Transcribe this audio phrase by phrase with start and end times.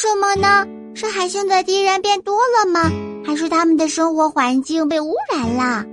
[0.00, 0.64] 什么呢？
[0.94, 2.88] 是海星的敌人变多了吗？
[3.26, 5.84] 还是他们的生活环境被污染了？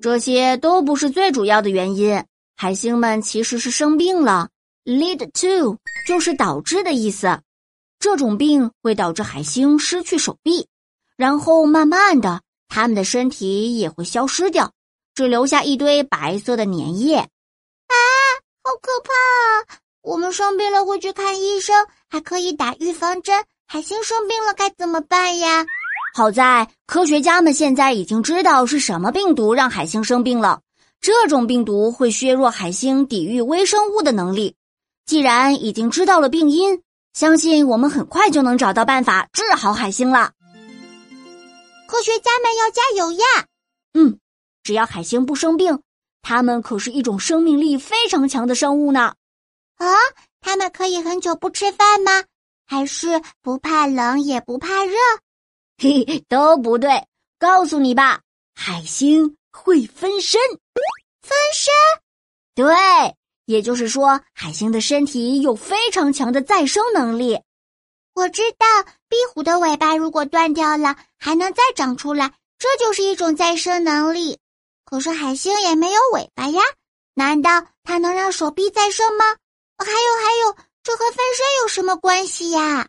[0.00, 2.24] 这些都不是最主要的原因。
[2.56, 4.48] 海星们其实是生病了
[4.86, 5.76] ，lead to
[6.08, 7.40] 就是导致的意思。
[7.98, 10.66] 这种病会导致海星失去手臂，
[11.18, 14.72] 然后慢慢的，他们的身体也会消失掉，
[15.14, 17.18] 只留下一堆白色的粘液。
[17.18, 17.94] 啊，
[18.64, 19.78] 好可怕啊！
[20.02, 23.44] 我们生病了会去看医生，还可以打预防针。
[23.66, 25.64] 海星生病了该怎么办呀？
[26.14, 30.60] 好在科学家们现在已经知道是什么病毒让海星生病了。
[31.00, 34.56] 这种病毒会削弱海星抵御微生物的能力。
[35.06, 36.82] 既然已经知道了病因，
[37.12, 40.32] 相信我们很快就能找到办法治好海星了。
[41.86, 43.24] 科学家们要加油呀！
[43.94, 44.18] 嗯，
[44.62, 45.80] 只要海星不生病，
[46.22, 49.14] 它们可是一种生命力非常强的生物呢。
[49.80, 49.96] 啊，
[50.40, 52.24] 它们可以很久不吃饭吗？
[52.66, 54.94] 还是不怕冷也不怕热？
[55.78, 57.06] 嘿嘿，都不对。
[57.38, 58.20] 告诉你吧，
[58.54, 59.36] 海星。
[59.52, 60.40] 会分身，
[61.22, 61.74] 分身，
[62.54, 62.72] 对，
[63.46, 67.42] 也就是说，海星的身体有非常强的再生能力。
[68.14, 68.66] 我知道，
[69.08, 74.38] 壁虎的尾巴如果断掉了，还能再长出来，这就是一种再生能力。
[74.84, 76.62] 可是海星也没有尾巴呀，
[77.14, 79.24] 难道它能让手臂再生吗？
[79.84, 82.86] 还有还有，这和分身有什么关系呀？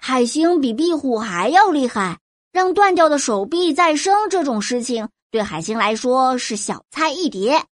[0.00, 2.18] 海星比壁虎还要厉害，
[2.52, 5.08] 让断掉的手臂再生这种事情。
[5.30, 7.64] 对海星来说是小菜一碟。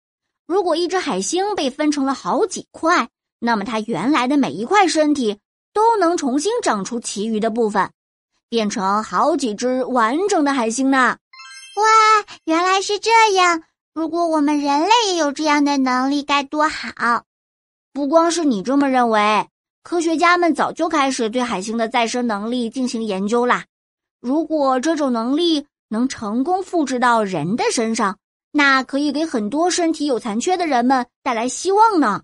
[0.47, 5.39] 如果一只海星被分成了好几块，那么它原来的每一块身体
[5.73, 7.91] 都能重新长出其余的部分，
[8.49, 11.17] 变成好几只完整的海星呢。
[11.77, 13.63] 哇，原来是这样！
[13.95, 17.23] 如果我们人类也有这样的能力，该多好！
[17.97, 19.49] 不光是你这么认为，
[19.83, 23.65] 科学家们早就开始对海星的再生能力进行研究啦。
[24.21, 28.19] 如果这种能力，能成功复制到人的身上，
[28.53, 32.21] 那可以给很多身体有残缺的人们带来希望呢。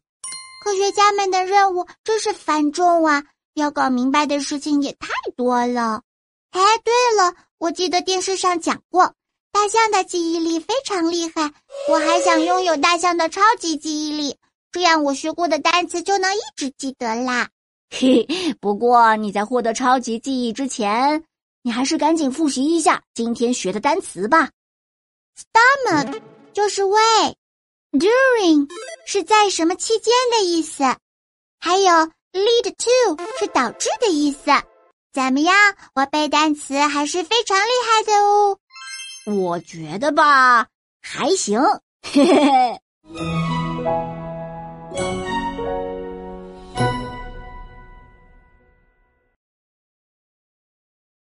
[0.62, 6.02] 科学家们的任务真是繁重啊，要搞明白的事情也太多了。
[6.50, 9.14] 哎，对了，我记得电视上讲过，
[9.50, 11.50] 大象的记忆力非常厉害，
[11.88, 14.36] 我还想拥有大象的超级记忆力，
[14.72, 17.50] 这样我学过的单词就能一直记得啦。
[17.90, 18.26] 嘿，
[18.60, 21.22] 不过你在获得超级记忆之前。
[21.64, 24.50] 你还是赶紧复习一下今天学的单词吧。
[25.38, 26.20] Stomach
[26.52, 26.98] 就是胃
[27.92, 28.68] ，during
[29.06, 30.82] 是在什么期间的意思，
[31.60, 31.92] 还有
[32.32, 34.50] lead to 是导致的意思。
[35.12, 35.54] 怎么样，
[35.94, 38.58] 我背单词还是非常厉害的哦。
[39.26, 40.66] 我觉得吧，
[41.00, 41.60] 还行。
[42.02, 42.80] 嘿嘿嘿。
[44.94, 45.31] Thank you.